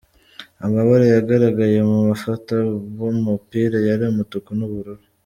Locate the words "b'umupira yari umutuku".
2.95-4.49